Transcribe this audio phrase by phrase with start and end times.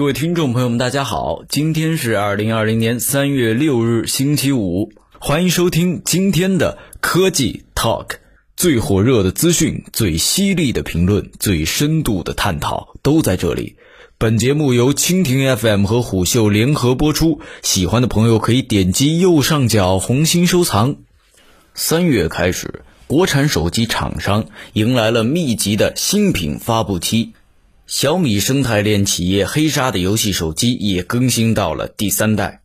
[0.00, 8.12] 各位听众朋友们，大家好，今天是二零二零年三月六日，星期五，欢迎收听今天的科技 Talk。
[8.56, 13.76] 最火热的资讯、最犀利的评论、最深度的探讨都在这里。
[14.16, 20.96] 本节目由蜻蜓 FM 和虎嗅联合播出，喜欢的朋友可以点击右上角红心收藏。
[21.74, 27.34] 三月开始，国产手机厂商迎来了密集的新品发布期。
[27.90, 32.60] 小米生态链企业黑鲨的游戏手机也更新到了第三代。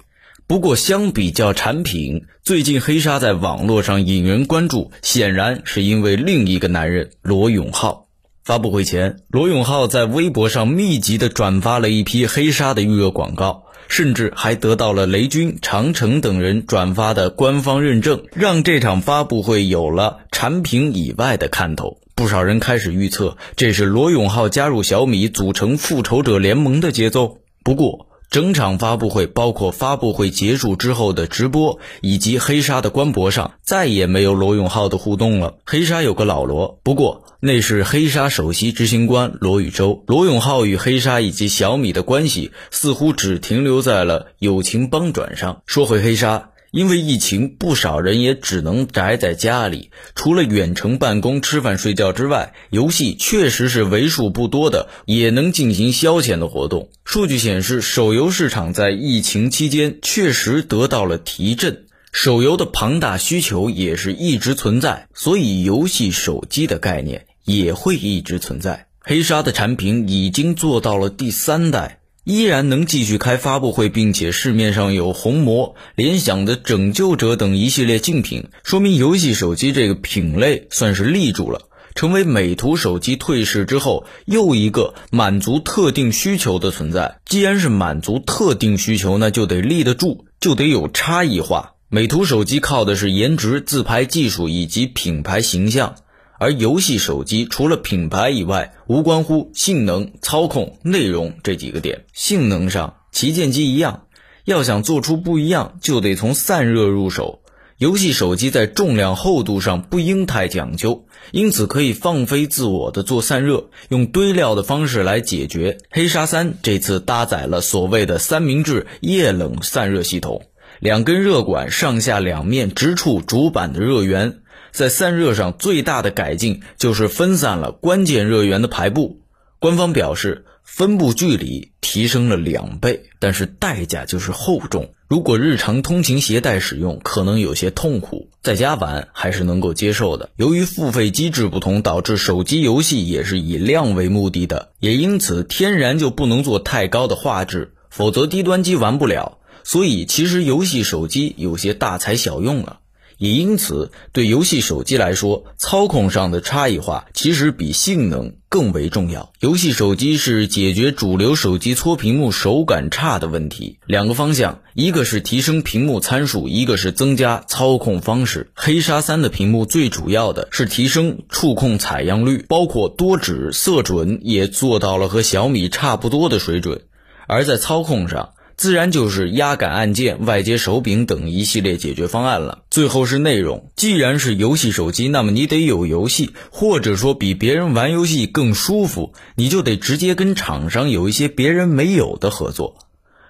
[0.45, 8.05] 不过，相比较产品，最近黑鲨在网络上引人关注，显然是因为另一个男人罗永浩。
[8.43, 21.97] 发布会前，罗永浩在微博上密集的转发了一批黑鲨的预热广告，甚至还得到了雷军、长城等人转发的官方认证，让这场发布会有了产品以外的看头。
[22.15, 27.39] 不少人开始预测，这是罗永浩加入小米组成复仇者联盟的节奏。
[27.61, 35.55] 不过，整场发布会，包括发布会结束之后的直播，以及黑鲨的官博上，再也没有罗永浩的互动了。
[35.65, 40.05] 黑鲨有个老罗，不过那是黑鲨首席执行官罗宇洲。
[40.07, 45.63] 罗永浩与黑鲨以及小米的关系，似乎只停留在了友情帮转上。
[45.65, 46.51] 说回黑鲨。
[46.75, 49.91] 因为疫情，不少人也只能宅在家里。
[50.13, 56.89] 除了远程办公、吃饭、睡觉之外，游戏确实是为数不多的也能进行消遣的活动。
[57.05, 68.87] 数据显示，手游市场在疫情期间确实得到了提振，手游的庞大需求也是一直存在，所以游戏手机的概念也会一直存在。
[68.99, 71.99] 黑鲨的产品已经做到了第三代。
[72.25, 87.19] 依然能继续开发布会，并且市面上有红魔、联想的拯救者等一系列竞品，说明游戏手机这个品类算是立住了，成为美图手机退市之后又一个满足特定需求的存在。
[87.27, 91.73] 既然是满足特定需求，那就得立得住，就得有差异化。
[91.89, 95.93] 美图手机靠的是颜值、自拍技术以及品牌形象。
[96.39, 102.05] 而游戏手机除了品牌以外，无关乎性能、操控、内容这几个点。
[102.13, 104.03] 性能上，旗舰机一样，
[104.43, 107.41] 要想做出不一样，就得从散热入手。
[107.77, 115.77] 游戏手机在重量厚度上不应太讲究，因此可以放飞自我的做散热，用堆料的方式来解决。
[115.89, 120.43] 黑鲨三这次搭载了所谓的三明治液冷散热系统，
[120.79, 124.39] 两根热管上下两面直触主板的热源。
[124.71, 129.21] 在散热上最大的改进就是分散了关键热源的排布。
[129.59, 134.91] 官方表示，分布距离提升了两倍，但是代价就是厚重。
[135.07, 140.29] 如果日常通勤携带使用，可能有些痛苦；在家玩还是能够接受的。
[140.35, 149.37] 由于付费机制不同，导致手机游戏也是以量为目的的，也因此天然就不能做太高的画质，否则低端机玩不了。
[149.63, 152.79] 所以，其实游戏手机有些大材小用了。
[153.17, 159.31] 也因此，对游戏手机来说，操控上的差异化其实比性能更为重要。
[159.39, 168.51] 游戏手机是解决主流手机搓屏幕手感差的问题，两个方向，一个是提升屏幕参数，一个是增加操控方式。
[168.53, 176.81] 黑鲨三的屏幕最主要的是提升触控采样率，包括多指、色准也做到了和小米差不多的水准，
[177.27, 178.31] 而在操控上。
[178.57, 182.63] 自然就是压感按键、外接手柄等一系列解决方案了。
[182.69, 192.77] 最后是内容，既然是游戏手机，那么你得有游戏，或者说比别人玩游戏更舒服，你就得直接跟厂商有一些别人没有的合作。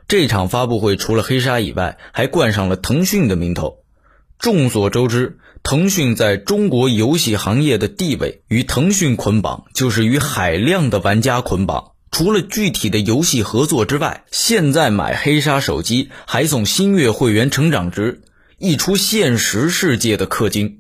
[0.08, 3.78] 这场发布会除了黑鲨以外，还冠上了腾讯的名头。
[4.38, 11.94] 众所周知，腾讯在中国游戏行业的地位与腾讯捆绑，就是与海量的玩家捆绑。
[12.18, 18.22] 除了具体的游戏合作之外，现在买黑鲨手机还送新月会员成长值，
[18.58, 20.80] 一出现实世界的氪金。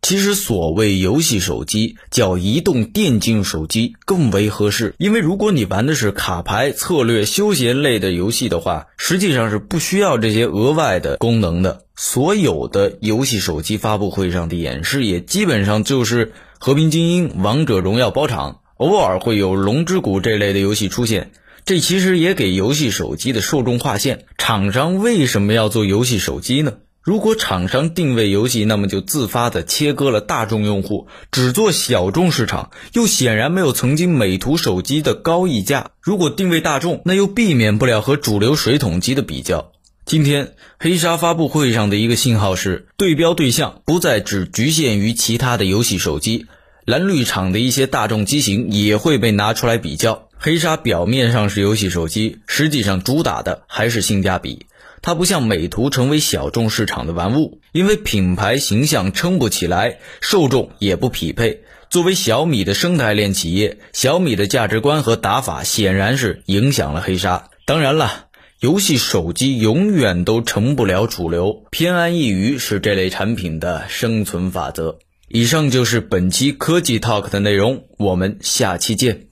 [0.00, 11.84] 其实所谓游戏手机叫移动电竞手机更为合适，因为如果你玩的是卡牌、策略、休闲类的游戏的话，实际上是不需要这些额外的功能的。
[11.94, 16.28] 所有的游戏手机发布会上的演示也基本上就是
[16.58, 18.60] 《和平精英》《王者荣耀》包场。
[18.76, 21.30] 偶尔会有《龙之谷》这类的游戏出现，
[21.64, 24.26] 这其实也给游戏手机的受众划线。
[24.36, 26.74] 厂商为什么要做游戏手机呢？
[27.02, 35.92] 如果厂商定位游戏，那么就自发的切割了大众用户，只做小众市场，又显然没有曾经美图手机的高溢价。
[36.02, 39.72] 如果定位大众，那又避免不了和主流水桶机的比较。
[40.04, 46.46] 今天黑鲨发布会上的一个信号是，对标对象不再只局限于其他的游戏手机。
[46.86, 54.66] 蓝绿厂的一些大众机型也会被拿出来比较，黑鲨表面上是游戏手机，实际上主打的还是性价比。
[55.02, 61.64] 它不像美图成为小众市场的玩物，因为品牌形象撑不起来，受众也不匹配。
[61.90, 67.48] 作为小米的生态链企业，小米的价值观和打法显然是影响了黑鲨。
[67.64, 68.26] 当然了，
[68.60, 75.00] 游戏手机永远都成不了主流，偏安一隅是这类产品的生存法则。
[75.28, 79.25] 以上就是本期科技 Talk 的内容，我们下期见。